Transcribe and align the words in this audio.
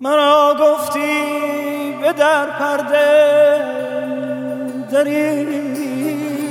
مرا 0.00 0.54
گفتی 0.60 1.92
به 2.02 2.12
در 2.12 2.46
پرده 2.46 3.58
دریدم 4.90 6.46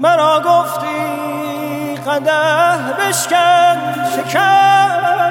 مرا 0.00 0.40
گفتی 0.40 1.96
قده 2.06 2.94
بشکن 2.98 3.94
شکستم. 4.16 5.24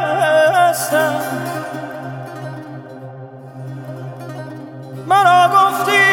مرا 5.08 5.48
گفتی 5.48 6.13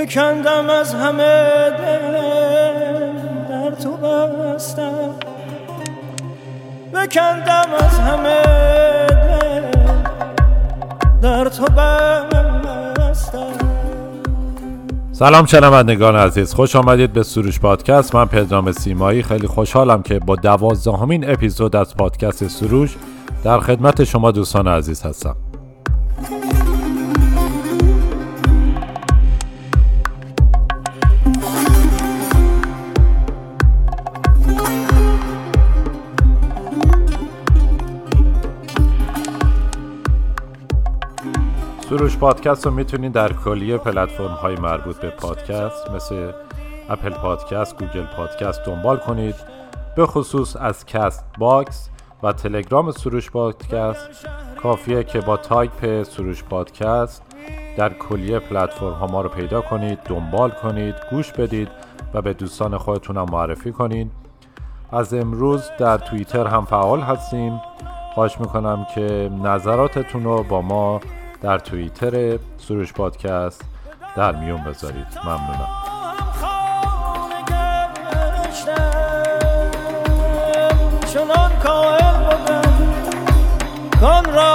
بکندم 0.00 0.70
از 0.70 0.94
همه 0.94 1.70
دل 1.70 2.12
در 3.48 3.70
تو 3.70 3.96
بستم. 3.96 5.10
بکندم 6.94 7.66
از 7.78 7.98
همه 7.98 8.42
دل 9.06 9.80
در 11.22 11.48
تو 11.48 11.64
بستم. 11.64 13.52
سلام 15.12 15.46
شنوندگان 15.46 16.16
عزیز 16.16 16.54
خوش 16.54 16.76
آمدید 16.76 17.12
به 17.12 17.22
سروش 17.22 17.60
پادکست. 17.60 18.14
من 18.14 18.26
پدرام 18.26 18.72
سیمایی 18.72 19.22
خیلی 19.22 19.46
خوشحالم 19.46 20.02
که 20.02 20.18
با 20.18 20.36
دوازدهمین 20.36 21.30
اپیزود 21.30 21.76
از 21.76 21.96
پادکست 21.96 22.48
سروش 22.48 22.96
در 23.44 23.60
خدمت 23.60 24.04
شما 24.04 24.30
دوستان 24.30 24.68
عزیز 24.68 25.02
هستم. 25.02 25.36
سروش 41.90 42.16
پادکست 42.16 42.66
رو 42.66 42.72
می‌تونید 42.72 43.12
در 43.12 43.32
کلیه 43.32 43.78
پلتفرم 43.78 44.30
های 44.30 44.56
مربوط 44.56 44.96
به 44.96 45.10
پادکست 45.10 45.90
مثل 45.90 46.32
Apple 46.88 47.10
Podcast، 47.10 47.78
Google 47.78 48.06
Podcast 48.16 48.64
دنبال 48.64 48.96
کنید. 48.96 49.34
به 49.96 50.06
خصوص 50.06 50.56
از 50.56 50.86
Castbox 50.86 51.88
و 52.22 52.32
تلگرام 52.32 52.90
سروش 52.90 53.30
پادکست. 53.30 54.08
کافیه 54.62 55.04
که 55.04 55.20
با 55.20 55.36
تایپ 55.36 56.02
سروش 56.02 56.44
پادکست 56.44 57.22
در 57.76 57.92
کلیه 57.92 58.38
پلتفرم 58.38 58.92
ها 58.92 59.06
ما 59.06 59.20
رو 59.20 59.28
پیدا 59.28 59.60
کنید 59.60 59.98
دنبال 60.04 60.50
کنید 60.50 60.94
گوش 61.10 61.32
بدید 61.32 61.68
و 62.14 62.22
به 62.22 62.32
دوستان 62.32 62.78
خودتون 62.78 63.16
هم 63.16 63.26
معرفی 63.32 63.72
کنید 63.72 64.10
از 64.92 65.14
امروز 65.14 65.70
در 65.78 65.98
توییتر 65.98 66.46
هم 66.46 66.64
فعال 66.64 67.00
هستیم. 67.00 67.60
خواهش 68.14 68.40
می‌کنم 68.40 68.86
که 68.94 69.30
نظراتتون 69.42 70.24
رو 70.24 70.42
با 70.42 70.62
ما 70.62 71.00
در 71.42 71.58
توییتر 71.58 72.38
سروش 72.58 72.92
پادکست 72.92 73.64
در 74.16 74.32
میون 74.36 74.64
بذارید. 74.64 75.06
ممنونم. 75.24 75.68
چنان 81.14 81.58
کائل 81.62 82.12
بودم 82.12 82.62
کان 84.00 84.24
را 84.24 84.49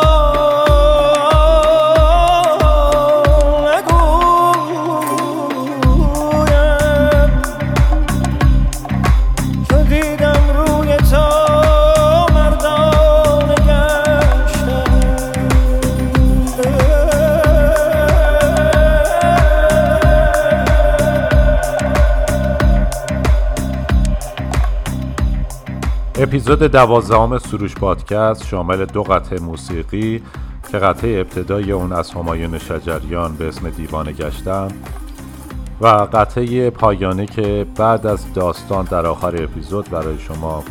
اپیزود 26.26 26.64
دوازدهم 26.64 27.38
سروش 27.38 27.76
پادکست 27.76 28.48
شامل 28.48 28.86
دو 28.86 29.04
قطعه 29.04 29.40
موسیقی 29.40 30.24
که 30.72 30.78
قطعه 30.78 31.20
ابتدای 31.20 31.72
اون 31.72 31.94
از 31.94 32.12
همایون 32.12 32.58
شجریان 32.58 33.36
به 33.36 33.48
اسم 33.48 33.70
دیوانه 33.70 34.12
گشتم 34.12 34.68
و 35.82 35.88
قطعه 35.88 36.70
پایانی 36.70 37.26
که 37.26 37.66
بعد 37.76 38.08
از 38.08 38.34
داستان 38.34 38.86
در 38.86 39.06
آخر 39.06 39.44
اپیزود 39.44 39.90
برای 39.90 40.20
شما 40.20 40.64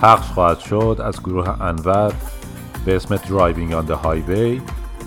پخش 0.00 0.30
خواهد 0.30 0.58
شد 0.58 1.00
از 1.04 1.20
گروه 1.20 1.62
انور 1.62 2.12
به 2.84 2.96
اسم 2.96 3.16
Driving 3.16 3.72
on 3.72 3.86
the 3.86 3.90
Highway 3.90 4.60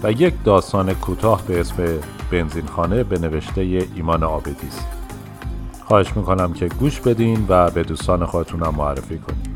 و 0.04 0.12
یک 0.12 0.34
داستان 0.44 0.94
کوتاه 0.94 1.44
به 1.48 1.60
اسم 1.60 1.84
بنزینخانه 2.32 3.04
به 3.04 3.20
نوشته 3.20 3.62
ایمان 3.96 4.24
آبدی 4.24 4.68
است. 4.68 4.99
خواهش 5.90 6.18
می‌کنم 6.18 6.54
که 6.54 6.68
گوش 6.68 7.00
بدین 7.00 7.46
و 7.50 7.72
به 7.72 7.84
دوستان 7.84 8.26
خودتون 8.26 8.60
معرفی 8.70 9.18
کنید 9.18 9.49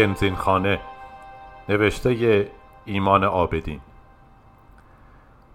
بنزین 0.00 0.34
خانه 0.34 0.80
نوشته 1.68 2.50
ایمان 2.84 3.24
آبدین. 3.24 3.80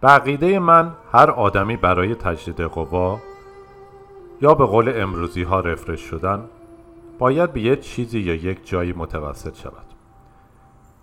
به 0.02 0.08
عقیده 0.08 0.60
من 0.60 0.92
هر 1.14 1.32
آدمی 1.32 1.78
برای 1.78 2.16
تجدید 2.16 2.62
قوا 2.62 3.20
یا 4.42 4.54
به 4.54 4.66
قول 4.66 4.92
امروزی 4.96 5.44
ها 5.44 5.60
رفرش 5.60 6.02
شدن 6.02 6.46
باید 7.20 7.54
به 7.54 7.62
یک 7.62 7.80
چیزی 7.80 8.20
یا 8.20 8.34
یک 8.34 8.68
جایی 8.68 8.94
متوسط 8.94 9.56
شود 9.56 9.86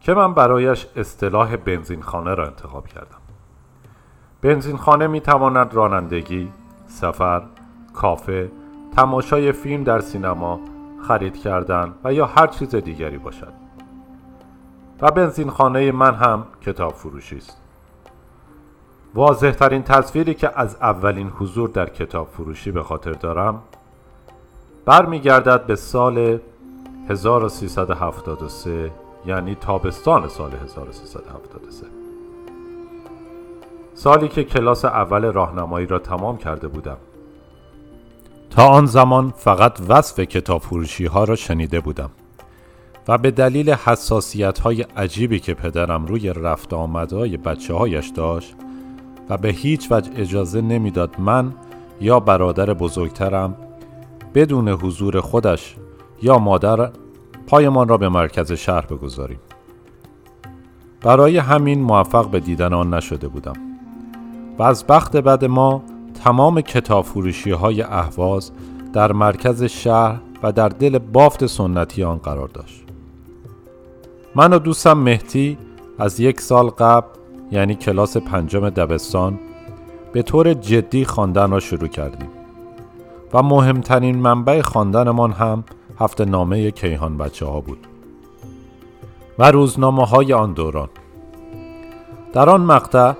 که 0.00 0.14
من 0.14 0.34
برایش 0.34 0.86
اصطلاح 0.96 1.56
بنزین 1.56 2.02
خانه 2.02 2.34
را 2.34 2.46
انتخاب 2.46 2.86
کردم. 2.86 3.18
بنزین 4.42 4.76
خانه 4.76 5.06
می 5.06 5.20
تواند 5.20 5.74
رانندگی، 5.74 6.52
سفر، 6.86 7.42
کافه، 7.94 8.50
تماشای 8.96 9.52
فیلم 9.52 9.84
در 9.84 10.00
سینما، 10.00 10.60
خرید 11.08 11.36
کردن 11.36 11.94
و 12.04 12.12
یا 12.12 12.26
هر 12.26 12.46
چیز 12.46 12.74
دیگری 12.74 13.18
باشد. 13.18 13.52
و 15.00 15.10
بنزین 15.10 15.50
خانه 15.50 15.92
من 15.92 16.14
هم 16.14 16.46
کتاب 16.60 16.92
فروشی 16.92 17.36
است. 17.36 17.62
واضح 19.14 19.50
ترین 19.50 19.82
تصویری 19.82 20.34
که 20.34 20.60
از 20.60 20.76
اولین 20.80 21.28
حضور 21.28 21.68
در 21.68 21.88
کتاب 21.88 22.28
فروشی 22.28 22.70
به 22.70 22.82
خاطر 22.82 23.12
دارم 23.12 23.62
برمیگردد 24.84 25.66
به 25.66 25.76
سال 25.76 26.38
1373 27.08 28.90
یعنی 29.26 29.54
تابستان 29.54 30.28
سال 30.28 30.50
1373 30.52 31.86
سالی 33.94 34.28
که 34.28 34.44
کلاس 34.44 34.84
اول 34.84 35.32
راهنمایی 35.32 35.86
را 35.86 35.98
تمام 35.98 36.36
کرده 36.36 36.68
بودم 36.68 36.96
تا 38.52 38.68
آن 38.68 38.86
زمان 38.86 39.32
فقط 39.36 39.78
وصف 39.88 40.20
کتاب 40.20 40.62
فروشی 40.62 41.06
ها 41.06 41.24
را 41.24 41.36
شنیده 41.36 41.80
بودم 41.80 42.10
و 43.08 43.18
به 43.18 43.30
دلیل 43.30 43.70
حساسیت 43.70 44.58
های 44.58 44.82
عجیبی 44.82 45.40
که 45.40 45.54
پدرم 45.54 46.06
روی 46.06 46.32
رفت 46.32 46.72
آمدهای 46.72 47.36
بچه 47.36 47.74
هایش 47.74 48.08
داشت 48.08 48.54
و 49.28 49.36
به 49.36 49.48
هیچ 49.48 49.88
وجه 49.92 50.10
اجازه 50.16 50.60
نمی‌داد 50.60 51.20
من 51.20 51.52
یا 52.00 52.20
برادر 52.20 52.74
بزرگترم 52.74 53.56
بدون 54.34 54.68
حضور 54.68 55.20
خودش 55.20 55.76
یا 56.22 56.38
مادر 56.38 56.90
پایمان 57.46 57.88
را 57.88 57.96
به 57.96 58.08
مرکز 58.08 58.52
شهر 58.52 58.86
بگذاریم. 58.86 59.40
برای 61.00 61.38
همین 61.38 61.82
موفق 61.82 62.30
به 62.30 62.40
دیدن 62.40 62.72
آن 62.72 62.94
نشده 62.94 63.28
بودم 63.28 63.56
و 64.58 64.62
از 64.62 64.86
بخت 64.86 65.16
بعد 65.16 65.44
ما 65.44 65.82
تمام 66.24 66.60
کتاب 66.60 67.04
فروشی 67.04 67.50
های 67.50 67.82
اهواز 67.82 68.52
در 68.92 69.12
مرکز 69.12 69.62
شهر 69.62 70.20
و 70.42 70.52
در 70.52 70.68
دل 70.68 70.98
بافت 70.98 71.46
سنتی 71.46 72.04
آن 72.04 72.18
قرار 72.18 72.48
داشت. 72.48 72.82
من 74.34 74.52
و 74.52 74.58
دوستم 74.58 74.98
مهتی 74.98 75.58
از 75.98 76.20
یک 76.20 76.40
سال 76.40 76.68
قبل 76.68 77.06
یعنی 77.50 77.74
کلاس 77.74 78.16
پنجم 78.16 78.70
دبستان 78.70 79.38
به 80.12 80.22
طور 80.22 80.54
جدی 80.54 81.04
خواندن 81.04 81.50
را 81.50 81.60
شروع 81.60 81.88
کردیم 81.88 82.28
و 83.32 83.42
مهمترین 83.42 84.16
منبع 84.16 84.60
خواندنمان 84.60 85.32
هم 85.32 85.64
هفته 86.00 86.24
نامه 86.24 86.70
کیهان 86.70 87.18
بچه 87.18 87.46
ها 87.46 87.60
بود 87.60 87.86
و 89.38 89.50
روزنامه 89.50 90.06
های 90.06 90.32
آن 90.32 90.52
دوران. 90.52 90.88
در 92.32 92.50
آن 92.50 92.60
مقطع 92.60 93.12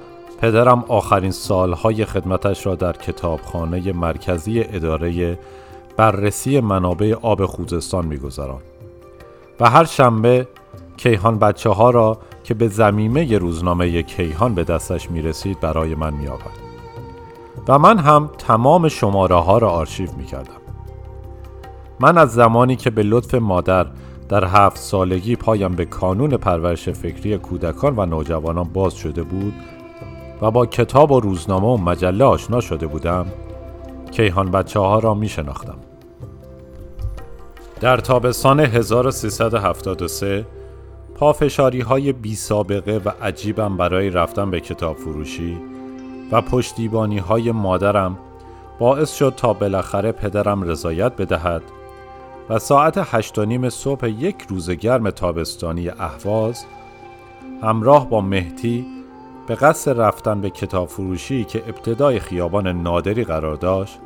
پدرم 0.43 0.85
آخرین 0.89 1.31
سالهای 1.31 2.05
خدمتش 2.05 2.67
را 2.67 2.75
در 2.75 2.93
کتابخانه 2.93 3.93
مرکزی 3.93 4.61
اداره 4.61 5.39
بررسی 5.97 6.61
منابع 6.61 7.15
آب 7.23 7.47
خوزستان 7.47 8.07
میگذراند 8.07 8.63
و 9.61 9.71
هر 9.71 9.85
شنبه 9.85 10.49
کیهان 10.97 11.39
بچه 11.39 11.71
ها 11.71 11.91
را 11.91 12.19
که 12.45 12.55
به 12.55 12.69
زمیمه 12.69 13.39
روزنامه 13.39 14.03
کیهان 14.03 14.55
به 14.55 14.65
دستش 14.65 15.11
می 15.11 15.23
رسید 15.23 15.61
برای 15.61 15.95
من 15.95 16.15
می 16.15 16.29
آورد. 16.29 16.59
و 17.69 17.79
من 17.79 17.99
هم 17.99 18.31
تمام 18.39 18.89
شماره 18.89 19.37
ها 19.37 19.59
را 19.59 19.71
آرشیو 19.71 20.09
می 20.17 20.25
کردم. 20.25 20.61
من 22.01 22.19
از 22.19 22.33
زمانی 22.33 22.77
که 22.77 22.91
به 22.91 23.03
لطف 23.03 23.35
مادر 23.35 23.87
در 24.29 24.45
هفت 24.45 24.77
سالگی 24.77 25.37
پایم 25.37 25.75
به 25.75 25.85
کانون 25.85 26.37
پرورش 26.37 26.89
فکری 26.89 27.39
کودکان 27.39 27.95
و 27.97 28.07
نوجوانان 28.07 28.65
باز 28.65 28.95
شده 28.95 29.23
بود 29.23 29.55
و 30.43 30.51
با 30.51 30.67
کتاب 30.67 31.11
و 31.13 31.21
روزنامه 31.21 31.67
و 31.67 31.77
مجله 31.77 32.25
آشنا 32.25 32.61
شده 32.61 32.87
بودم 32.87 33.27
کیهان 34.11 34.51
بچه 34.51 34.81
ها 34.81 34.99
را 34.99 35.15
می 35.15 35.29
شناختم. 35.29 35.79
در 37.81 37.97
تابستان 37.97 38.61
1373 38.61 40.47
پافشاری 41.15 41.81
های 41.81 42.13
بی 42.13 42.35
سابقه 42.35 43.01
و 43.05 43.09
عجیبم 43.23 43.77
برای 43.77 44.11
رفتن 44.11 44.51
به 44.51 44.61
کتاب 44.61 44.97
فروشی 44.97 45.59
و 46.33 46.41
پشتیبانی 46.41 47.19
های 47.19 47.53
مادرم 47.53 48.19
باعث 48.79 49.15
شد 49.15 49.35
تا 49.37 49.53
بالاخره 49.53 50.13
پدرم 50.13 50.63
رضایت 50.63 51.17
بدهد 51.17 51.63
و 52.49 52.59
ساعت 52.59 52.95
هشت 52.97 53.39
و 53.39 53.45
نیم 53.45 53.69
صبح 53.69 54.09
یک 54.09 54.47
روز 54.49 54.71
گرم 54.71 55.11
تابستانی 55.11 55.89
اهواز 55.89 56.65
همراه 57.63 58.09
با 58.09 58.21
مهدی 58.21 59.02
به 59.47 59.55
قصد 59.55 60.01
رفتن 60.01 60.41
به 60.41 60.51
کتاب 60.51 60.89
فروشی 60.89 61.45
که 61.45 61.63
ابتدای 61.69 62.19
خیابان 62.19 62.67
نادری 62.67 63.25
قرار 63.25 63.57
داشت 63.57 63.99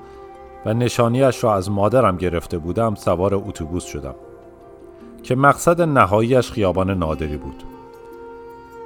و 0.66 0.74
نشانیش 0.74 1.44
را 1.44 1.54
از 1.54 1.70
مادرم 1.70 2.16
گرفته 2.16 2.58
بودم 2.58 2.94
سوار 2.94 3.34
اتوبوس 3.34 3.84
شدم 3.84 4.14
که 5.22 5.34
مقصد 5.34 5.82
نهاییش 5.82 6.50
خیابان 6.50 6.90
نادری 6.90 7.36
بود. 7.36 7.62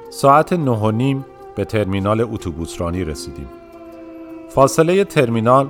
ساعت 0.09 0.53
نه 0.53 0.71
و 0.71 0.91
نیم 0.91 1.25
به 1.55 1.65
ترمینال 1.65 2.21
اتوبوسرانی 2.21 3.03
رسیدیم. 3.03 3.47
فاصله 4.49 5.03
ترمینال 5.03 5.67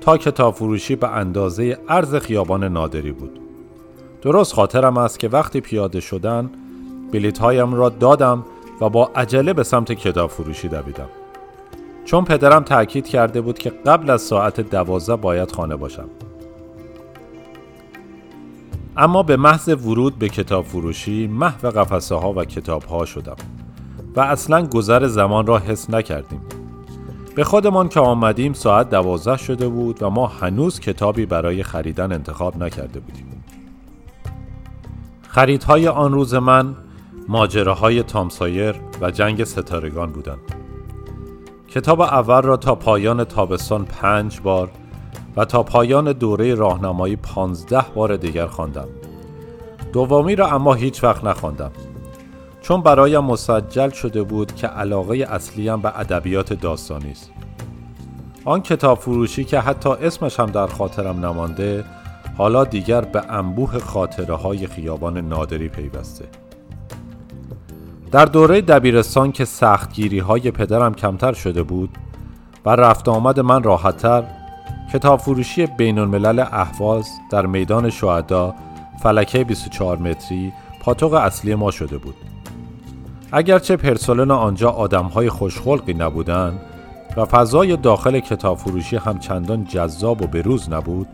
تا 0.00 0.16
کتاب 0.16 0.54
فروشی 0.54 0.96
به 0.96 1.08
اندازه 1.08 1.78
عرض 1.88 2.14
خیابان 2.14 2.64
نادری 2.64 3.12
بود. 3.12 3.40
درست 4.22 4.54
خاطرم 4.54 4.96
است 4.96 5.18
که 5.18 5.28
وقتی 5.28 5.60
پیاده 5.60 6.00
شدن 6.00 6.50
بلیت 7.12 7.38
هایم 7.38 7.74
را 7.74 7.88
دادم 7.88 8.44
و 8.80 8.88
با 8.88 9.10
عجله 9.14 9.52
به 9.52 9.62
سمت 9.62 9.92
کتاب 9.92 10.30
فروشی 10.30 10.68
دویدم. 10.68 11.08
چون 12.04 12.24
پدرم 12.24 12.62
تأکید 12.62 13.06
کرده 13.06 13.40
بود 13.40 13.58
که 13.58 13.70
قبل 13.70 14.10
از 14.10 14.22
ساعت 14.22 14.60
دوازده 14.60 15.16
باید 15.16 15.52
خانه 15.52 15.76
باشم. 15.76 16.08
اما 18.96 19.22
به 19.22 19.36
محض 19.36 19.68
ورود 19.68 20.18
به 20.18 20.28
کتاب 20.28 20.64
فروشی 20.64 21.26
محو 21.26 21.70
قفسه 21.70 22.14
ها 22.14 22.32
و 22.32 22.44
کتاب 22.44 22.84
ها 22.84 23.04
شدم 23.04 23.36
و 24.16 24.20
اصلا 24.20 24.66
گذر 24.66 25.06
زمان 25.06 25.46
را 25.46 25.58
حس 25.58 25.90
نکردیم. 25.90 26.40
به 27.34 27.44
خودمان 27.44 27.88
که 27.88 28.00
آمدیم 28.00 28.52
ساعت 28.52 28.90
دوازده 28.90 29.36
شده 29.36 29.68
بود 29.68 30.02
و 30.02 30.10
ما 30.10 30.26
هنوز 30.26 30.80
کتابی 30.80 31.26
برای 31.26 31.62
خریدن 31.62 32.12
انتخاب 32.12 32.62
نکرده 32.62 33.00
بودیم. 33.00 33.44
خریدهای 35.28 35.88
آن 35.88 36.12
روز 36.12 36.34
من 36.34 36.74
ماجراهای 37.28 38.02
تامسایر 38.02 38.74
و 39.00 39.10
جنگ 39.10 39.44
ستارگان 39.44 40.12
بودند 40.12 40.54
کتاب 41.68 42.00
اول 42.00 42.42
را 42.42 42.56
تا 42.56 42.74
پایان 42.74 43.24
تابستان 43.24 43.84
پنج 43.84 44.40
بار 44.40 44.70
و 45.36 45.44
تا 45.44 45.62
پایان 45.62 46.12
دوره 46.12 46.54
راهنمایی 46.54 47.16
پانزده 47.16 47.84
بار 47.94 48.16
دیگر 48.16 48.46
خواندم. 48.46 48.88
دومی 49.92 50.36
را 50.36 50.50
اما 50.50 50.74
هیچ 50.74 51.04
وقت 51.04 51.24
نخواندم 51.24 51.70
چون 52.62 52.82
برایم 52.82 53.24
مسجل 53.24 53.90
شده 53.90 54.22
بود 54.22 54.54
که 54.54 54.66
علاقه 54.66 55.16
اصلیم 55.30 55.80
به 55.80 55.98
ادبیات 56.00 56.52
داستانی 56.52 57.10
است. 57.10 57.30
آن 58.44 58.62
کتاب 58.62 58.98
فروشی 58.98 59.44
که 59.44 59.60
حتی 59.60 59.90
اسمش 59.90 60.40
هم 60.40 60.46
در 60.46 60.66
خاطرم 60.66 61.26
نمانده 61.26 61.84
حالا 62.38 62.64
دیگر 62.64 63.00
به 63.00 63.32
انبوه 63.32 63.78
خاطره 63.78 64.34
های 64.34 64.66
خیابان 64.66 65.18
نادری 65.18 65.68
پیوسته. 65.68 66.43
در 68.14 68.24
دوره 68.24 68.60
دبیرستان 68.60 69.32
که 69.32 69.44
سختگیری 69.44 70.18
های 70.18 70.50
پدرم 70.50 70.94
کمتر 70.94 71.32
شده 71.32 71.62
بود 71.62 71.90
و 72.66 72.70
رفت 72.70 73.08
آمد 73.08 73.40
من 73.40 73.62
راحتتر 73.62 74.24
کتاب 74.92 75.20
فروشی 75.20 75.66
بین 75.66 75.98
الملل 75.98 76.40
احواز 76.40 77.08
در 77.30 77.46
میدان 77.46 77.90
شهدا 77.90 78.54
فلکه 79.02 79.44
24 79.44 79.98
متری 79.98 80.52
پاتوق 80.80 81.14
اصلی 81.14 81.54
ما 81.54 81.70
شده 81.70 81.98
بود. 81.98 82.14
اگرچه 83.32 83.76
پرسنل 83.76 84.30
آنجا 84.30 84.70
آدمهای 84.70 85.28
خوشخلقی 85.28 85.94
نبودند 85.94 86.60
و 87.16 87.24
فضای 87.24 87.76
داخل 87.76 88.20
کتاب 88.20 88.58
فروشی 88.58 88.96
هم 88.96 89.18
چندان 89.18 89.64
جذاب 89.64 90.22
و 90.22 90.26
بروز 90.26 90.70
نبود 90.70 91.08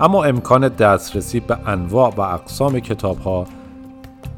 اما 0.00 0.24
امکان 0.24 0.68
دسترسی 0.68 1.40
به 1.40 1.58
انواع 1.66 2.14
و 2.16 2.20
اقسام 2.20 2.80
کتاب 2.80 3.18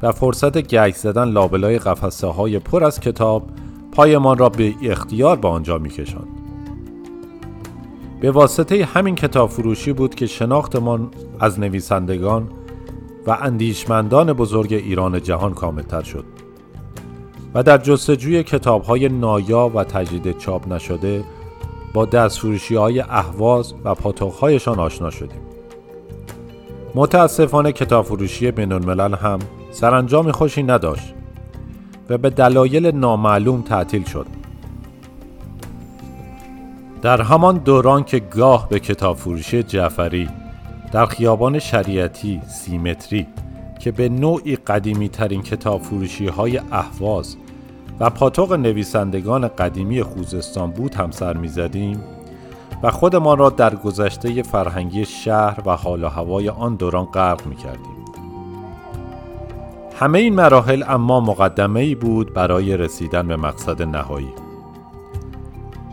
و 0.07 0.13
فرصت 0.13 0.59
گک 0.59 0.97
زدن 0.97 1.29
لابلای 1.29 1.79
قفسه 1.79 2.27
های 2.27 2.59
پر 2.59 2.85
از 2.85 3.01
کتاب 3.01 3.49
پایمان 3.93 4.39
را 4.39 4.49
به 4.49 4.75
اختیار 4.83 5.37
به 5.37 5.49
آنجا 5.49 5.79
می 5.79 5.89
کشند. 5.89 6.29
به 8.21 8.31
واسطه 8.31 8.85
همین 8.85 9.15
کتاب 9.15 9.51
فروشی 9.51 9.93
بود 9.93 10.15
که 10.15 10.27
شناختمان 10.27 11.11
از 11.41 11.61
نویسندگان 11.61 12.49
و 13.27 13.39
اندیشمندان 13.41 14.33
بزرگ 14.33 14.73
ایران 14.73 15.23
جهان 15.23 15.55
کاملتر 15.55 16.03
شد 16.03 16.25
و 17.55 17.63
در 17.63 17.79
جستجوی 17.79 18.43
کتاب 18.43 18.83
های 18.83 19.09
نایا 19.09 19.71
و 19.75 19.85
تجدید 19.85 20.39
چاپ 20.39 20.73
نشده 20.73 21.25
با 21.95 22.05
دستفروشی 22.05 22.75
های 22.75 23.01
اهواز 23.01 23.75
و 23.85 23.95
پاتوخهایشان 23.95 24.79
آشنا 24.79 25.11
شدیم 25.11 25.41
متاسفانه 26.95 27.73
کتاب 27.73 28.05
فروشی 28.05 28.51
بین 28.51 28.73
هم 28.73 29.39
سرانجام 29.77 30.33
خوشی 30.33 30.63
نداشت 30.63 31.15
و 32.11 32.19
به 32.19 32.31
دلایل 32.31 32.91
نامعلوم 32.91 33.63
تعطیل 33.63 34.05
شد 34.05 34.27
در 37.03 37.23
همان 37.23 37.59
دوران 37.59 38.05
که 38.05 38.19
گاه 38.19 38.69
به 38.69 38.81
کتاب 38.81 39.17
فروشی 39.17 39.63
جعفری 39.63 40.29
در 40.93 41.07
خیابان 41.07 41.59
شریعتی 41.59 42.41
سیمتری 42.49 43.27
که 43.81 43.93
به 43.93 44.09
نوعی 44.09 44.57
قدیمی 44.57 45.09
ترین 45.09 45.43
کتاب 45.43 45.83
فروشی 45.83 46.27
های 46.27 46.59
احواز 46.59 47.37
و 48.01 48.11
پاتوق 48.11 48.53
نویسندگان 48.53 49.49
قدیمی 49.49 50.03
خوزستان 50.03 50.71
بود 50.71 50.95
هم 50.95 51.11
سر 51.11 51.37
می 51.37 51.49
زدیم 51.49 52.01
و 52.83 52.91
خودمان 52.91 53.39
را 53.39 53.51
در 53.51 53.75
گذشته 53.75 54.43
فرهنگی 54.43 55.05
شهر 55.05 55.63
و 55.67 55.77
حال 55.77 56.05
و 56.05 56.09
هوای 56.09 56.49
آن 56.49 56.75
دوران 56.75 57.05
غرق 57.05 57.47
می 57.47 57.57
کردیم. 57.57 57.96
همه 59.99 60.19
این 60.19 60.35
مراحل 60.35 60.85
اما 60.89 61.21
مقدمه 61.21 61.81
ای 61.81 61.95
بود 61.95 62.35
برای 62.35 62.77
رسیدن 62.77 63.29
به 63.29 63.37
مقصد 63.37 63.83
نهایی. 63.83 64.33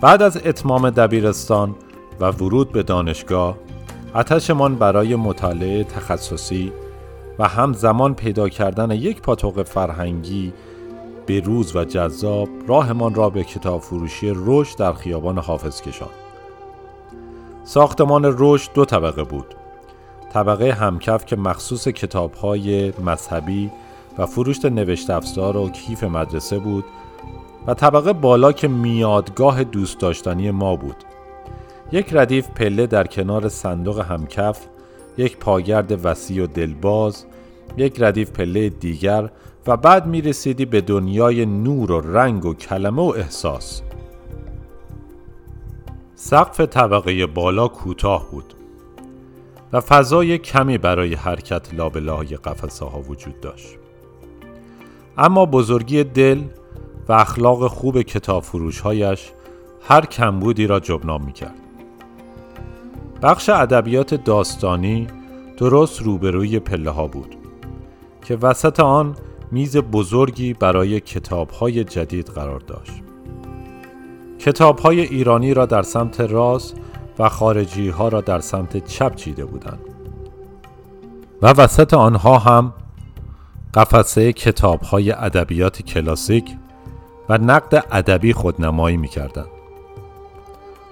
بعد 0.01 0.21
از 0.21 0.37
اتمام 0.45 0.89
دبیرستان 0.89 1.75
و 2.19 2.25
ورود 2.25 2.71
به 2.71 2.83
دانشگاه 2.83 3.57
آتشمان 4.13 4.75
برای 4.75 5.15
مطالعه 5.15 5.83
تخصصی 5.83 6.71
و 7.39 7.47
هم 7.47 7.73
زمان 7.73 8.13
پیدا 8.13 8.49
کردن 8.49 8.91
یک 8.91 9.21
پاتوق 9.21 9.63
فرهنگی 9.63 10.53
به 11.25 11.39
روز 11.39 11.75
و 11.75 11.85
جذاب 11.85 12.49
راهمان 12.67 13.15
را 13.15 13.29
به 13.29 13.43
کتاب 13.43 13.81
فروشی 13.81 14.33
رشد 14.35 14.77
در 14.77 14.93
خیابان 14.93 15.37
حافظ 15.37 15.81
کشان 15.81 16.09
ساختمان 17.63 18.35
رشد 18.37 18.73
دو 18.73 18.85
طبقه 18.85 19.23
بود 19.23 19.55
طبقه 20.33 20.71
همکف 20.71 21.25
که 21.25 21.35
مخصوص 21.35 21.87
کتاب 21.87 22.45
مذهبی 23.05 23.71
و 24.17 24.25
فروش 24.25 24.65
نوشت 24.65 25.09
افزار 25.09 25.57
و 25.57 25.69
کیف 25.69 26.03
مدرسه 26.03 26.59
بود 26.59 26.85
و 27.67 27.73
طبقه 27.73 28.13
بالا 28.13 28.51
که 28.51 28.67
میادگاه 28.67 29.63
دوست 29.63 29.99
داشتنی 29.99 30.51
ما 30.51 30.75
بود. 30.75 30.95
یک 31.91 32.09
ردیف 32.11 32.49
پله 32.49 32.87
در 32.87 33.07
کنار 33.07 33.49
صندوق 33.49 33.99
همکف 33.99 34.65
یک 35.17 35.37
پاگرد 35.37 36.05
وسیع 36.05 36.43
و 36.43 36.47
دلباز 36.47 37.25
یک 37.77 37.95
ردیف 37.99 38.31
پله 38.31 38.69
دیگر 38.69 39.29
و 39.67 39.77
بعد 39.77 40.05
می 40.05 40.21
رسیدی 40.21 40.65
به 40.65 40.81
دنیای 40.81 41.45
نور 41.45 41.91
و 41.91 42.17
رنگ 42.17 42.45
و 42.45 42.53
کلمه 42.53 43.01
و 43.01 43.13
احساس. 43.17 43.81
سقف 46.15 46.61
طبقه 46.61 47.25
بالا 47.25 47.67
کوتاه 47.67 48.31
بود 48.31 48.53
و 49.73 49.81
فضای 49.81 50.37
کمی 50.37 50.77
برای 50.77 51.13
حرکت 51.13 51.73
لابلای 51.73 52.27
قفسه 52.27 52.85
ها 52.85 53.01
وجود 53.01 53.41
داشت. 53.41 53.82
اما 55.17 55.45
بزرگی 55.45 56.03
دل 56.03 56.41
و 57.09 57.13
اخلاق 57.13 57.67
خوب 57.67 58.01
کتاب 58.01 58.43
فروشهایش 58.43 59.31
هر 59.87 60.05
کمبودی 60.05 60.67
را 60.67 60.79
جبران 60.79 61.21
می 61.21 61.33
کرد. 61.33 61.55
بخش 63.21 63.49
ادبیات 63.49 64.13
داستانی 64.13 65.07
درست 65.57 66.01
روبروی 66.01 66.59
پله 66.59 66.89
ها 66.89 67.07
بود 67.07 67.35
که 68.25 68.35
وسط 68.35 68.79
آن 68.79 69.15
میز 69.51 69.77
بزرگی 69.77 70.53
برای 70.53 70.99
کتاب 70.99 71.49
های 71.49 71.83
جدید 71.83 72.27
قرار 72.27 72.59
داشت. 72.59 73.01
کتاب 74.39 74.79
های 74.79 75.01
ایرانی 75.01 75.53
را 75.53 75.65
در 75.65 75.81
سمت 75.81 76.21
راست 76.21 76.75
و 77.19 77.29
خارجی 77.29 77.89
ها 77.89 78.07
را 78.07 78.21
در 78.21 78.39
سمت 78.39 78.85
چپ 78.85 79.15
چیده 79.15 79.45
بودند. 79.45 79.79
و 81.41 81.47
وسط 81.47 81.93
آنها 81.93 82.37
هم 82.37 82.73
قفسه 83.73 84.33
کتاب 84.33 84.81
های 84.81 85.11
ادبیات 85.11 85.81
کلاسیک 85.81 86.55
و 87.29 87.37
نقد 87.37 87.85
ادبی 87.91 88.33
خودنمایی 88.33 88.97
می‌کردند. 88.97 89.47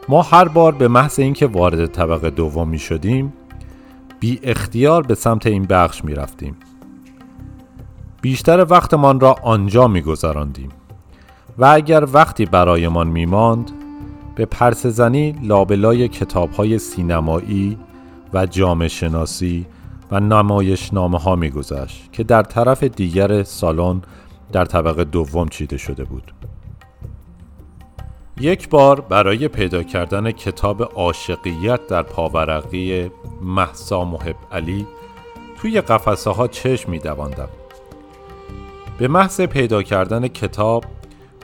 ما 0.10 0.22
هر 0.22 0.48
بار 0.48 0.72
به 0.72 0.88
محض 0.88 1.20
اینکه 1.20 1.48
وارد 1.48 1.86
طبقه 1.86 2.30
دوم 2.30 2.70
می 2.70 2.80
شدیم 2.80 3.34
بی 4.20 4.40
اختیار 4.44 5.04
به 5.04 5.16
سمت 5.16 5.48
این 5.48 5.64
بخش 5.64 6.06
می 6.06 6.16
رفتیم. 6.16 6.56
بیشتر 8.22 8.66
وقتمان 8.70 9.20
را 9.20 9.36
آنجا 9.44 9.88
می 9.88 10.02
گذراندیم 10.02 10.70
و 11.58 11.66
اگر 11.66 12.08
وقتی 12.14 12.46
برایمان 12.46 13.08
می 13.08 13.26
ماند 13.26 13.72
به 14.36 14.46
پرس 14.46 14.86
زنی 14.86 15.36
لابلای 15.44 16.08
کتاب 16.08 16.52
های 16.52 16.80
سینمایی 16.80 17.78
و 18.34 18.46
جامعه 18.46 18.88
شناسی 18.88 19.66
و 20.12 20.20
نمایش 20.20 20.94
نامه 20.94 21.20
ها 21.20 21.36
می 21.36 21.50
گذشت 21.50 22.10
که 22.12 22.24
در 22.24 22.44
طرف 22.44 22.84
دیگر 22.84 23.44
سالن 23.44 24.02
در 24.52 24.66
طبقه 24.66 25.04
دوم 25.04 25.48
چیده 25.48 25.78
شده 25.78 26.04
بود. 26.04 26.34
یک 28.40 28.70
بار 28.70 29.02
برای 29.02 29.48
پیدا 29.48 29.84
کردن 29.84 30.32
کتاب 30.32 30.84
عاشقیت 30.84 31.88
در 31.88 32.04
پاورقی 32.04 33.12
محسا 33.42 34.06
محب 34.06 34.36
علی 34.52 34.88
توی 35.62 35.82
قفسه 35.82 36.30
ها 36.30 36.48
چشم 36.48 36.92
می 36.92 37.00
دواندم. 37.00 37.50
به 38.98 39.08
محض 39.08 39.42
پیدا 39.42 39.84
کردن 39.84 40.28
کتاب 40.28 40.86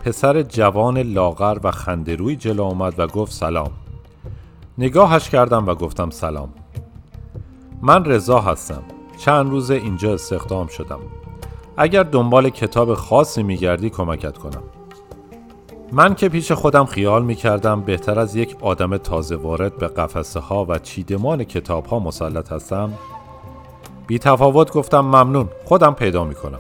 پسر 0.05 0.41
جوان 0.41 0.97
لاغر 0.97 1.57
و 1.63 1.71
خندروی 1.71 2.35
جلو 2.35 2.63
آمد 2.63 2.93
و 2.97 3.07
گفت 3.07 3.31
سلام 3.31 3.71
نگاهش 4.77 5.29
کردم 5.29 5.67
و 5.67 5.75
گفتم 5.75 6.09
سلام 6.09 6.49
من 7.81 8.05
رضا 8.05 8.39
هستم. 8.39 8.83
چند 9.17 9.49
روز 9.49 9.71
اینجا 9.71 10.13
استخدام 10.13 10.67
شدم. 10.67 10.99
اگر 11.77 12.03
دنبال 12.03 12.49
کتاب 12.49 12.93
خاصی 12.93 13.43
میگردی 13.43 13.89
کمکت 13.89 14.37
کنم. 14.37 14.63
من 15.91 16.15
که 16.15 16.29
پیش 16.29 16.51
خودم 16.51 16.85
خیال 16.85 17.23
می 17.23 17.35
کردم 17.35 17.81
بهتر 17.81 18.19
از 18.19 18.35
یک 18.35 18.55
آدم 18.61 18.97
تازه 18.97 19.35
وارد 19.35 19.77
به 19.77 19.87
قفسه 19.87 20.39
ها 20.39 20.65
و 20.69 20.79
چیدمان 20.79 21.43
کتاب 21.43 21.85
ها 21.85 21.99
مسلط 21.99 22.51
هستم 22.51 22.93
بی 24.07 24.19
تفاوت 24.19 24.71
گفتم 24.71 24.99
ممنون 24.99 25.49
خودم 25.65 25.93
پیدا 25.93 26.23
می 26.23 26.35
کنم 26.35 26.59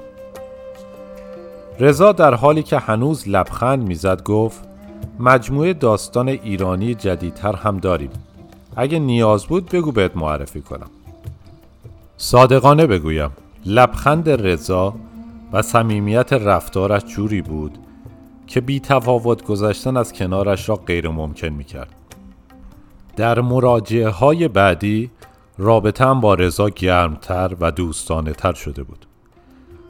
رضا 1.79 2.11
در 2.11 2.33
حالی 2.33 2.63
که 2.63 2.77
هنوز 2.77 3.27
لبخند 3.27 3.87
می‌زد 3.87 4.23
گفت 4.23 4.59
مجموعه 5.19 5.73
داستان 5.73 6.29
ایرانی 6.29 6.95
جدیدتر 6.95 7.55
هم 7.55 7.77
داریم. 7.77 8.09
اگه 8.75 8.99
نیاز 8.99 9.45
بود 9.45 9.69
بگو 9.69 9.91
بهت 9.91 10.17
معرفی 10.17 10.61
کنم. 10.61 10.89
صادقانه 12.19 12.87
بگویم 12.87 13.31
لبخند 13.65 14.29
رضا 14.29 14.95
و 15.53 15.61
صمیمیت 15.61 16.33
رفتارش 16.33 17.05
جوری 17.05 17.41
بود 17.41 17.77
که 18.47 18.61
بی 18.61 18.79
تفاوت 18.79 19.43
گذشتن 19.43 19.97
از 19.97 20.13
کنارش 20.13 20.69
را 20.69 20.75
غیر 20.75 21.09
ممکن 21.09 21.47
می 21.47 21.63
کرد. 21.63 21.95
در 23.15 23.41
مراجعه 23.41 24.09
های 24.09 24.47
بعدی 24.47 25.11
رابطه 25.57 26.13
با 26.13 26.33
رضا 26.33 26.69
گرمتر 26.69 27.55
و 27.59 27.71
دوستانه 27.71 28.31
تر 28.31 28.53
شده 28.53 28.83
بود. 28.83 29.05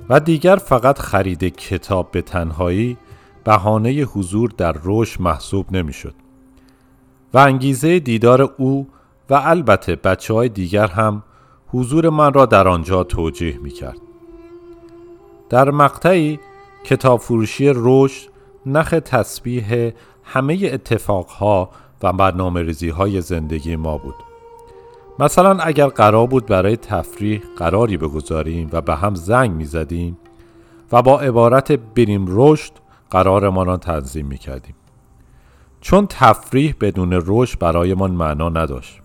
و 0.10 0.20
دیگر 0.20 0.56
فقط 0.56 1.00
خرید 1.00 1.44
کتاب 1.44 2.12
به 2.12 2.22
تنهایی 2.22 2.98
بهانه 3.44 3.90
حضور 3.90 4.50
در 4.58 4.72
روش 4.74 5.22
محسوب 5.22 5.72
نمی‌شد. 5.72 6.14
و 7.34 7.38
انگیزه 7.38 8.00
دیدار 8.00 8.42
او 8.42 8.88
و 9.30 9.34
البته 9.34 9.96
بچه 9.96 10.34
های 10.34 10.50
دیگر 10.50 10.88
هم 10.88 11.24
حضور 11.68 12.10
من 12.10 12.34
را 12.34 12.46
در 12.46 12.68
آنجا 12.68 13.04
توجیه 13.04 13.58
می 13.58 13.70
کرد. 13.70 13.98
در 15.50 15.72
مقطعی 15.72 16.40
کتاب 16.84 17.20
فروشی 17.20 17.72
رشد 17.76 18.30
نخ 18.66 18.90
تسبیح 18.90 19.92
همه 20.24 20.70
اتفاقها 20.74 21.70
و 22.04 22.14
برنامه 22.14 22.62
ریزی 22.62 22.90
های 22.90 23.22
زندگی 23.22 23.76
ما 23.76 23.98
بود. 23.98 24.16
مثلا 25.20 25.58
اگر 25.60 25.88
قرار 25.88 26.28
بود 26.28 26.46
برای 26.46 26.78
تفریح 26.78 27.42
قراری 27.58 27.98
بگذاریم 27.98 28.70
و 28.72 28.82
به 28.82 28.96
هم 28.96 29.16
زنگ 29.16 29.52
می 29.52 29.66
زدیم 29.66 30.18
و 30.92 31.02
با 31.02 31.20
عبارت 31.20 31.72
بریم 31.72 32.26
رشد 32.30 32.72
قرارمان 33.10 33.68
را 33.68 33.78
تنظیم 33.78 34.26
می 34.28 34.38
کردیم. 34.38 34.76
چون 35.82 36.08
تفریح 36.10 36.76
بدون 36.82 37.24
رشد 37.26 37.60
برایمان 37.60 38.12
معنا 38.12 38.50
نداشت. 38.50 39.02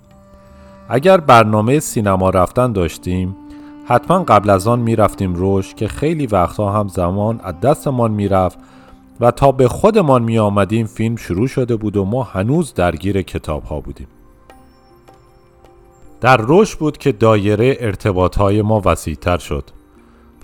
اگر 0.89 1.21
برنامه 1.21 1.81
سینما 1.81 2.31
رفتن 2.31 2.73
داشتیم 2.73 3.37
حتما 3.85 4.19
قبل 4.19 4.51
از 4.51 4.67
آن 4.67 4.79
می 4.79 4.97
رفتیم 4.97 5.35
رشد 5.37 5.77
که 5.77 5.89
خیلی 5.89 6.27
وقتها 6.27 6.73
هم 6.73 6.89
زمان 6.89 7.41
از 7.45 7.61
دستمان 7.61 8.11
می 8.11 8.29
رفت 8.29 8.59
و 9.21 9.31
تا 9.31 9.53
به 9.53 9.69
خودمان 9.69 10.23
می 10.23 10.39
آمدیم 10.39 10.87
فیلم 10.87 11.17
شروع 11.17 11.47
شده 11.47 11.77
بود 11.77 11.97
و 11.97 12.05
ما 12.05 12.23
هنوز 12.23 12.75
درگیر 12.75 13.23
کتاب 13.23 13.63
ها 13.63 13.81
بودیم. 13.81 14.07
در 16.21 16.41
رشد 16.49 16.79
بود 16.79 16.99
که 16.99 17.13
دایره 17.13 17.77
ارتباط 17.81 18.39
های 18.39 18.63
ما 18.63 18.83
وسیعتر 18.85 19.39
شد 19.39 19.65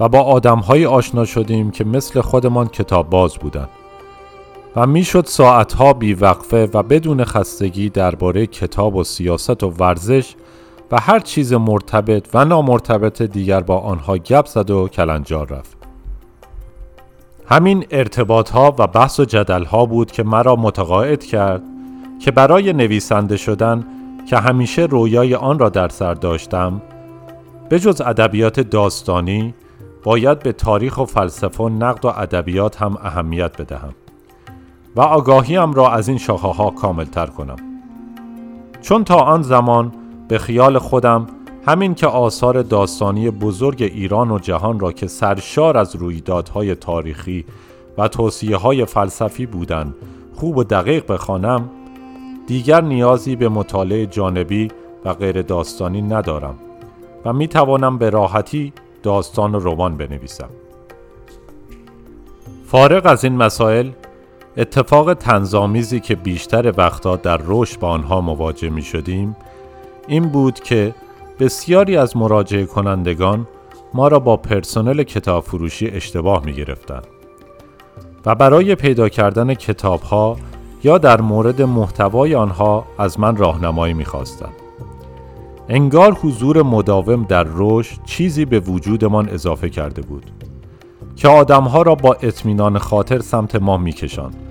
و 0.00 0.08
با 0.08 0.20
آدم 0.20 0.58
های 0.58 0.86
آشنا 0.86 1.24
شدیم 1.24 1.70
که 1.70 1.84
مثل 1.84 2.20
خودمان 2.20 2.68
کتاب 2.68 3.10
باز 3.10 3.34
بودند 3.34 3.68
و 4.78 4.86
می‌شد 4.86 5.24
ساعتها 5.26 5.92
بیوقفه 5.92 6.68
و 6.74 6.82
بدون 6.82 7.24
خستگی 7.24 7.88
درباره 7.88 8.46
کتاب 8.46 8.94
و 8.94 9.04
سیاست 9.04 9.62
و 9.62 9.70
ورزش 9.70 10.34
و 10.92 11.00
هر 11.00 11.18
چیز 11.18 11.52
مرتبط 11.52 12.28
و 12.34 12.44
نامرتبط 12.44 13.22
دیگر 13.22 13.60
با 13.60 13.78
آنها 13.78 14.18
گپ 14.18 14.46
زد 14.46 14.70
و 14.70 14.88
کلنجار 14.88 15.46
رفت. 15.46 15.76
همین 17.46 17.86
ارتباط 17.90 18.50
ها 18.50 18.74
و 18.78 18.86
بحث 18.86 19.20
و 19.20 19.24
جدل 19.24 19.64
ها 19.64 19.86
بود 19.86 20.12
که 20.12 20.22
مرا 20.22 20.56
متقاعد 20.56 21.24
کرد 21.24 21.62
که 22.24 22.30
برای 22.30 22.72
نویسنده 22.72 23.36
شدن 23.36 23.84
که 24.30 24.36
همیشه 24.36 24.82
رویای 24.82 25.34
آن 25.34 25.58
را 25.58 25.68
در 25.68 25.88
سر 25.88 26.14
داشتم 26.14 26.82
به 27.68 27.78
جز 27.78 28.00
ادبیات 28.00 28.60
داستانی 28.60 29.54
باید 30.02 30.38
به 30.38 30.52
تاریخ 30.52 30.98
و 30.98 31.04
فلسفه 31.04 31.64
و 31.64 31.68
نقد 31.68 32.04
و 32.04 32.08
ادبیات 32.08 32.82
هم 32.82 32.96
اهمیت 33.02 33.62
بدهم 33.62 33.94
و 34.96 35.00
آگاهیم 35.00 35.72
را 35.72 35.90
از 35.90 36.08
این 36.08 36.18
شاخه 36.18 36.48
ها 36.48 36.70
کامل 36.70 37.04
تر 37.04 37.26
کنم 37.26 37.56
چون 38.80 39.04
تا 39.04 39.16
آن 39.16 39.42
زمان 39.42 39.92
به 40.28 40.38
خیال 40.38 40.78
خودم 40.78 41.26
همین 41.66 41.94
که 41.94 42.06
آثار 42.06 42.62
داستانی 42.62 43.30
بزرگ 43.30 43.82
ایران 43.82 44.30
و 44.30 44.38
جهان 44.38 44.80
را 44.80 44.92
که 44.92 45.06
سرشار 45.06 45.76
از 45.76 45.96
رویدادهای 45.96 46.74
تاریخی 46.74 47.44
و 47.98 48.08
توصیه 48.08 48.56
های 48.56 48.84
فلسفی 48.84 49.46
بودند 49.46 49.94
خوب 50.34 50.56
و 50.56 50.64
دقیق 50.64 51.12
بخوانم 51.12 51.70
دیگر 52.46 52.80
نیازی 52.80 53.36
به 53.36 53.48
مطالعه 53.48 54.06
جانبی 54.06 54.68
و 55.04 55.14
غیر 55.14 55.42
داستانی 55.42 56.02
ندارم 56.02 56.54
و 57.24 57.32
می 57.32 57.48
توانم 57.48 57.98
به 57.98 58.10
راحتی 58.10 58.72
داستان 59.02 59.54
و 59.54 59.58
رمان 59.58 59.96
بنویسم. 59.96 60.48
فارغ 62.66 63.06
از 63.06 63.24
این 63.24 63.36
مسائل 63.36 63.90
اتفاق 64.58 65.14
تنظامیزی 65.14 66.00
که 66.00 66.14
بیشتر 66.14 66.74
وقتها 66.76 67.16
در 67.16 67.40
رشد 67.44 67.80
با 67.80 67.88
آنها 67.88 68.20
مواجه 68.20 68.70
می 68.70 68.82
شدیم 68.82 69.36
این 70.08 70.28
بود 70.28 70.60
که 70.60 70.94
بسیاری 71.40 71.96
از 71.96 72.16
مراجعه 72.16 72.64
کنندگان 72.64 73.46
ما 73.94 74.08
را 74.08 74.18
با 74.18 74.36
پرسنل 74.36 75.02
کتاب 75.02 75.44
فروشی 75.44 75.88
اشتباه 75.88 76.44
می 76.44 76.52
گرفتن 76.52 77.02
و 78.26 78.34
برای 78.34 78.74
پیدا 78.74 79.08
کردن 79.08 79.54
کتاب 79.54 80.02
ها 80.02 80.36
یا 80.84 80.98
در 80.98 81.20
مورد 81.20 81.62
محتوای 81.62 82.34
آنها 82.34 82.84
از 82.98 83.20
من 83.20 83.36
راهنمایی 83.36 83.94
می‌خواستند. 83.94 84.54
انگار 85.68 86.12
حضور 86.12 86.62
مداوم 86.62 87.24
در 87.24 87.46
رشد 87.54 88.04
چیزی 88.04 88.44
به 88.44 88.60
وجودمان 88.60 89.28
اضافه 89.28 89.68
کرده 89.68 90.02
بود 90.02 90.30
که 91.16 91.28
آدمها 91.28 91.82
را 91.82 91.94
با 91.94 92.16
اطمینان 92.22 92.78
خاطر 92.78 93.20
سمت 93.20 93.56
ما 93.56 93.76
میکشاند. 93.76 94.47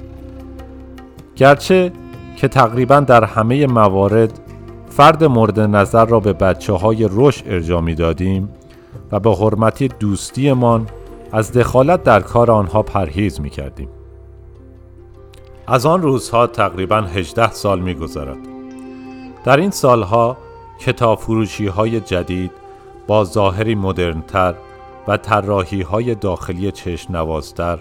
گرچه 1.38 1.91
که 2.36 2.47
تقریبا 2.47 3.00
در 3.00 3.23
همه 3.23 3.67
موارد 3.67 4.39
فرد 4.89 5.23
مورد 5.23 5.60
نظر 5.60 6.06
را 6.06 6.19
به 6.19 6.34
بچه 6.34 6.73
های 6.73 7.10
رشد 7.12 7.43
ارجا 7.47 7.82
می 7.82 7.95
دادیم 7.95 8.50
و 9.12 9.19
به 9.19 9.36
حرمتی 9.36 9.88
دوستیمان 9.88 10.88
از 11.32 11.52
دخالت 11.52 12.04
در 12.04 12.19
کار 12.19 12.52
آنها 12.52 12.82
پرهیز 12.82 13.41
می 13.41 13.50
کردیم. 13.50 13.89
از 15.67 15.86
آن 15.86 16.02
روزها 16.02 16.47
تقریبا 16.47 17.02
18 17.02 17.52
سال 17.52 17.80
می 17.80 17.93
گذارد. 17.93 18.38
در 19.45 19.58
این 19.58 19.71
سالها 19.71 20.38
کتاب 20.80 21.19
فروشی 21.19 21.67
های 21.67 22.00
جدید 22.00 22.52
با 23.08 23.23
ظاهری 23.23 23.76
مدرنتر 23.76 24.54
و 25.08 25.17
طراحی 25.17 25.82
های 25.82 26.15
داخلی 26.15 26.71
چشم 26.71 27.17
نوازتر 27.17 27.80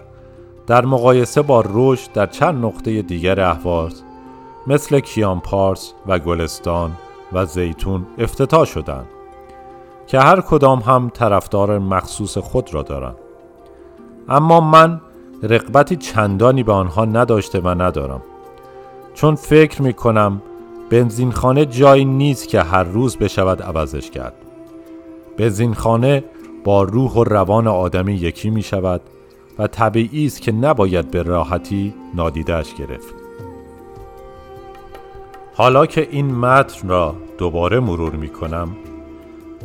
در 0.67 0.85
مقایسه 0.85 1.43
با 1.43 1.65
رشد 1.69 2.13
در 2.13 2.27
چند 2.27 2.65
نقطه 2.65 3.03
دیگر 3.03 3.41
اهواز 3.41 4.03
مثل 4.67 5.01
کیان 5.01 5.41
پارس 5.41 5.93
و 6.07 6.19
گلستان 6.19 6.91
و 7.33 7.45
زیتون 7.45 8.07
افتتاح 8.19 8.65
شدند 8.65 9.07
که 10.07 10.21
هر 10.21 10.41
کدام 10.41 10.79
هم 10.79 11.11
طرفدار 11.15 11.79
مخصوص 11.79 12.39
خود 12.39 12.75
را 12.75 12.83
دارند. 12.83 13.17
اما 14.29 14.61
من 14.61 15.01
رقبتی 15.43 15.97
چندانی 15.97 16.63
به 16.63 16.73
آنها 16.73 17.05
نداشته 17.05 17.61
و 17.61 17.69
ندارم 17.69 18.23
چون 19.15 19.35
فکر 19.35 19.83
می 19.83 19.93
کنم 19.93 20.43
بنزینخانه 20.91 21.67
جایی 21.67 22.05
نیست 22.05 22.49
که 22.49 22.63
هر 22.63 22.85
روز 22.85 23.17
بشود 23.17 23.63
عوضش 23.63 24.11
کرد. 24.11 24.35
بنزینخانه 25.37 26.25
با 26.65 26.83
روح 26.83 27.13
و 27.13 27.25
روان 27.25 27.67
آدمی 27.67 28.15
یکی 28.15 28.51
می 28.51 28.63
شود 28.63 29.01
و 29.59 29.67
طبیعی 29.67 30.27
است 30.27 30.43
که 30.43 30.53
نباید 30.53 31.11
به 31.11 31.23
راحتی 31.23 31.95
نادیدهش 32.15 32.75
گرفت 32.75 33.15
حالا 35.55 35.87
که 35.87 36.09
این 36.11 36.35
متن 36.35 36.89
را 36.89 37.15
دوباره 37.39 37.81
مرور 37.81 38.17
می 38.17 38.29
کنم 38.29 38.69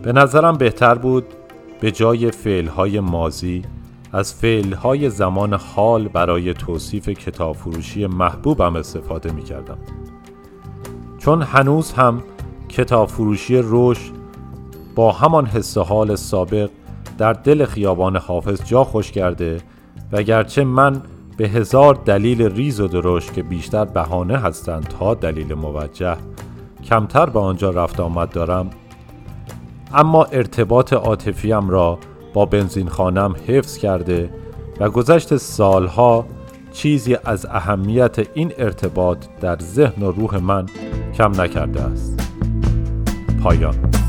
به 0.04 0.14
نظرم 0.14 0.58
بهتر 0.58 0.96
بود 0.96 1.26
به 1.80 1.92
جای 1.92 2.32
فعلهای 2.32 3.00
مازی 3.00 3.64
از 4.14 4.34
فعلهای 4.34 5.10
زمان 5.10 5.54
حال 5.54 6.08
برای 6.08 6.54
توصیف 6.54 7.10
کتاب 7.10 7.56
فروشی 7.56 8.08
محبوبم 8.08 8.76
استفاده 8.76 9.32
می 9.32 9.44
کردم. 9.44 9.78
چون 11.18 11.42
هنوز 11.42 11.94
هم 11.94 12.24
کتاب 12.70 13.10
فروشی 13.10 13.58
روش 13.58 14.12
با 14.96 15.12
همان 15.12 15.46
حس 15.46 15.78
حال 15.78 16.16
سابق 16.16 16.70
در 17.18 17.34
دل 17.34 17.66
خیابان 17.66 18.16
حافظ 18.16 18.66
جا 18.66 18.84
خوش 18.84 19.12
کرده 19.12 19.58
و 20.12 20.24
گرچه 20.24 20.64
من 20.64 21.02
به 21.38 21.50
هزار 21.50 22.00
دلیل 22.06 22.42
ریز 22.42 22.80
و 22.80 22.88
درشت 22.88 23.34
که 23.34 23.44
بیشتر 23.44 23.86
بهانه 23.86 24.38
هستند 24.38 24.88
تا 24.88 25.14
دلیل 25.14 25.54
موجه 25.54 26.18
کمتر 26.86 27.26
به 27.26 27.40
آنجا 27.40 27.70
رفت 27.70 28.00
آمد 28.00 28.30
دارم 28.30 28.70
اما 29.94 30.24
ارتباط 30.24 30.94
عاطفیم 30.94 31.70
را 31.70 32.00
با 32.34 32.46
بنزین 32.46 32.90
خانم 32.90 33.36
حفظ 33.48 33.78
کرده 33.78 34.30
و 34.80 34.90
گذشت 34.90 35.38
سالها 35.38 36.26
چیزی 36.74 37.18
از 37.26 37.46
اهمیت 37.46 38.28
این 38.34 38.52
ارتباط 38.58 39.26
در 39.42 39.58
ذهن 39.60 40.04
و 40.04 40.12
روح 40.12 40.38
من 40.38 40.66
کم 41.18 41.42
نکرده 41.42 41.82
است. 41.82 42.20
پایان. 43.44 44.01